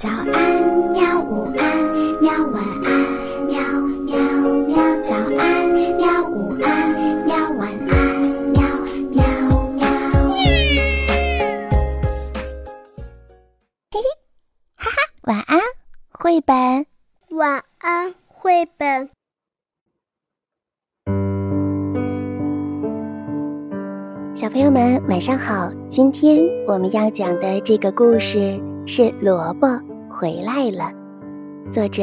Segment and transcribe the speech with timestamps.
[0.00, 0.24] 早安，
[0.94, 1.20] 喵！
[1.20, 1.62] 午安，
[2.22, 2.32] 喵！
[2.52, 2.88] 晚安，
[3.46, 3.60] 喵
[4.06, 4.16] 喵
[4.66, 4.76] 喵！
[5.02, 6.26] 早安，喵！
[6.26, 6.90] 午安，
[7.26, 7.36] 喵！
[7.58, 8.62] 晚安，喵
[9.10, 9.20] 喵
[9.74, 9.84] 喵！
[13.90, 14.00] 嘿嘿，
[14.74, 15.60] 哈哈，晚安，
[16.12, 16.86] 绘本。
[17.36, 19.10] 晚安，绘本。
[24.34, 25.70] 小朋友们，晚上好！
[25.90, 29.68] 今天我们要讲的这个故事是《萝卜
[30.10, 30.92] 回来了》，
[31.72, 32.02] 作者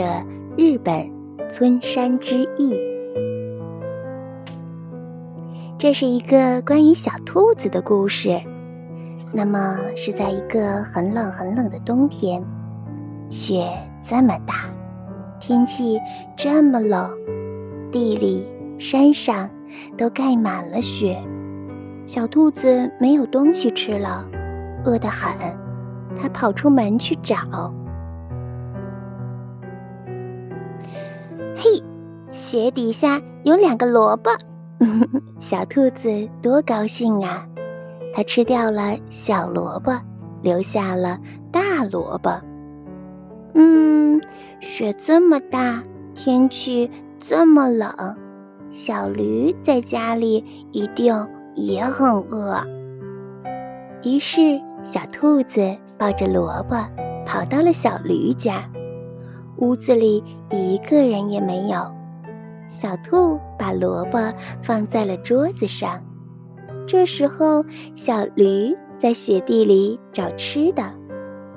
[0.58, 1.12] 日本
[1.50, 2.80] 村山之翼。
[5.78, 8.42] 这是一个关于小兔子的故事。
[9.34, 12.42] 那么是在一个很冷很冷的冬天，
[13.30, 13.70] 雪
[14.02, 14.70] 这么大，
[15.40, 16.00] 天气
[16.38, 17.12] 这么冷，
[17.92, 18.48] 地里、
[18.80, 19.50] 山上
[19.98, 21.22] 都盖满了雪。
[22.06, 24.26] 小兔子没有东西吃了，
[24.86, 25.36] 饿得很。
[26.16, 27.36] 它跑出门去找。
[31.56, 31.84] 嘿，
[32.32, 34.32] 雪底下有两个萝卜，
[35.40, 37.48] 小兔子多高兴啊！
[38.14, 39.92] 它吃掉了小萝卜，
[40.42, 41.20] 留下了
[41.52, 42.42] 大萝卜。
[43.54, 44.22] 嗯，
[44.60, 45.84] 雪这么大，
[46.16, 46.90] 天气
[47.20, 47.92] 这么冷，
[48.72, 51.28] 小驴在家里一定。
[51.60, 52.62] 也很饿，
[54.04, 56.78] 于是小兔子抱着萝卜
[57.26, 58.70] 跑到了小驴家。
[59.58, 61.92] 屋子里一个人也没有。
[62.68, 66.04] 小兔把萝卜放在了桌子上。
[66.86, 67.64] 这时候，
[67.96, 70.94] 小驴在雪地里找吃的，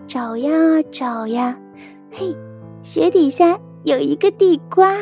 [0.07, 0.51] 找呀
[0.91, 1.59] 找呀，
[2.11, 2.37] 嘿，
[2.83, 4.97] 雪底下有一个地瓜。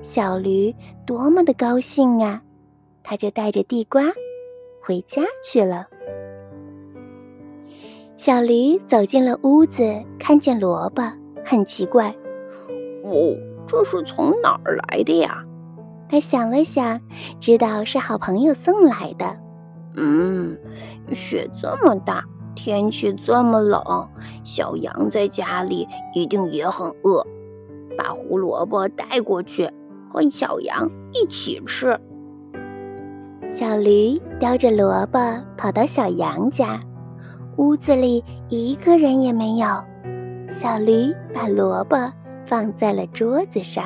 [0.00, 0.74] 小驴
[1.06, 2.42] 多么的高兴啊！
[3.02, 4.02] 他就带着地瓜
[4.82, 5.86] 回家去了。
[8.18, 11.02] 小驴走进了屋子，看见萝卜，
[11.48, 12.14] 很奇怪
[13.04, 13.34] ：“哦，
[13.66, 15.42] 这是从哪儿来的呀？”
[16.10, 17.00] 他想了想，
[17.40, 19.36] 知道是好朋友送来的。
[19.96, 20.58] 嗯，
[21.12, 23.82] 雪这么大，天气这么冷，
[24.44, 27.26] 小羊在家里一定也很饿。
[27.96, 29.68] 把胡萝卜带过去，
[30.08, 31.98] 和小羊一起吃。
[33.48, 35.18] 小驴叼着萝卜
[35.56, 36.78] 跑到小羊家，
[37.56, 39.66] 屋子里一个人也没有。
[40.48, 42.12] 小驴把萝卜
[42.46, 43.84] 放在了桌子上。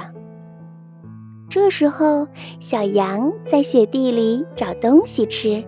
[1.51, 2.27] 这时候，
[2.61, 5.63] 小羊在雪地里找东西吃，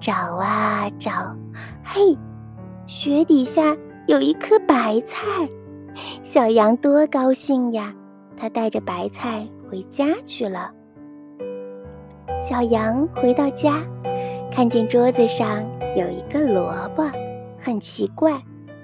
[0.00, 1.10] 找啊找，
[1.84, 2.16] 嘿，
[2.86, 5.26] 雪底下有一颗白菜。
[6.22, 7.92] 小羊多高兴呀！
[8.34, 10.70] 它带着白菜回家去了。
[12.48, 13.82] 小羊回到家，
[14.50, 15.62] 看见桌子上
[15.94, 17.04] 有一个萝卜，
[17.58, 18.42] 很奇怪，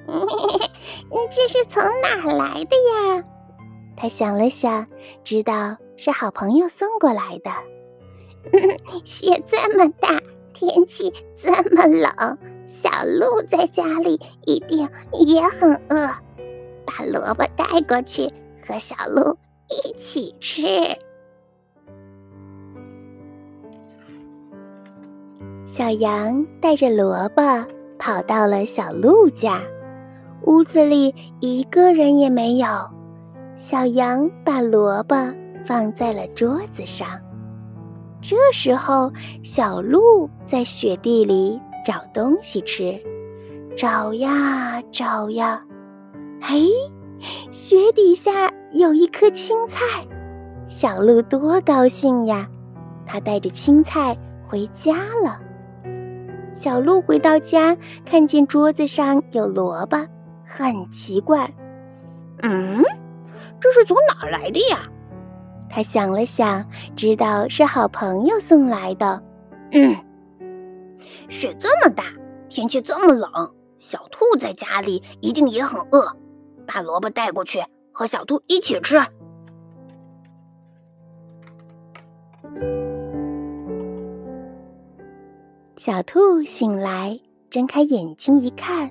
[1.30, 3.24] 这是从哪来的呀？
[3.96, 4.86] 他想了想，
[5.24, 7.50] 知道是好朋友送过来的。
[9.04, 10.20] 雪这么大，
[10.54, 16.06] 天气这么冷，小鹿在家里一定也很饿，
[16.86, 18.32] 把萝卜带过去，
[18.66, 19.36] 和小鹿
[19.68, 20.62] 一起吃。
[25.66, 27.42] 小羊带着萝卜
[27.98, 29.60] 跑到了小鹿家，
[30.44, 32.66] 屋子里一个人也没有。
[33.54, 35.16] 小羊把萝卜
[35.66, 37.08] 放在了桌子上。
[38.20, 39.12] 这时候，
[39.42, 43.00] 小鹿在雪地里找东西吃，
[43.76, 45.62] 找呀找呀，
[46.40, 46.68] 嘿，
[47.50, 49.84] 雪底下有一颗青菜。
[50.66, 52.48] 小鹿多高兴呀！
[53.06, 54.16] 它带着青菜
[54.46, 55.40] 回家了。
[56.52, 59.96] 小鹿回到家，看见桌子上有萝卜，
[60.48, 61.52] 很奇怪。
[62.42, 62.82] 嗯，
[63.60, 64.80] 这是从哪儿来的呀？
[65.70, 66.66] 他想了想，
[66.96, 69.22] 知道是好朋友送来的。
[69.72, 69.94] 嗯，
[71.28, 72.04] 雪这么大，
[72.48, 73.30] 天气这么冷，
[73.78, 76.16] 小兔在家里一定也很饿，
[76.66, 77.62] 把萝卜带过去，
[77.92, 78.98] 和小兔一起吃。
[85.76, 87.20] 小兔醒来，
[87.50, 88.90] 睁开眼睛一看，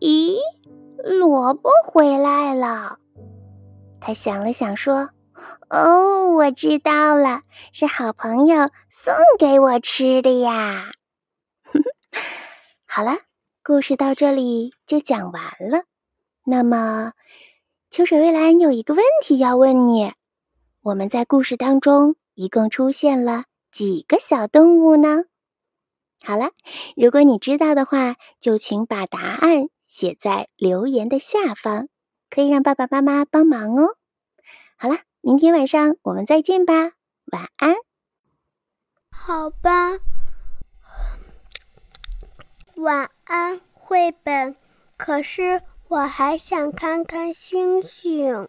[0.00, 0.33] 咦，
[1.02, 2.98] 萝卜回来了。
[4.00, 5.10] 他想了想，说
[5.70, 7.42] ：“哦，我知道了，
[7.72, 10.92] 是好朋友送给我吃的呀。
[12.86, 13.16] ”好了，
[13.64, 15.84] 故事到这里就讲完了。
[16.44, 17.12] 那么，
[17.90, 20.12] 秋水蔚蓝有一个问题要问你：
[20.82, 25.24] 我们在故事当中一共出现了几个小动物呢？
[26.22, 26.50] 好了，
[26.96, 31.86] 如果你知道的话，就请把答案写在留言的下方，
[32.28, 33.96] 可以让爸爸妈妈帮忙哦。
[34.76, 36.74] 好了，明天晚上我们再见吧，
[37.30, 37.76] 晚安。
[39.12, 40.00] 好吧，
[42.74, 44.56] 晚安，绘本。
[44.96, 48.48] 可是我还想看看星星。